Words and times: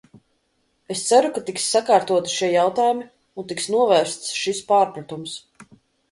Es 0.93 1.01
ceru, 1.09 1.27
ka 1.33 1.41
tiks 1.49 1.65
sakārtoti 1.73 2.33
šie 2.35 2.49
jautājumi 2.53 3.05
un 3.41 3.47
tiks 3.51 3.67
novērsts 3.75 4.33
šis 4.39 4.63
pārpratums. 4.73 5.37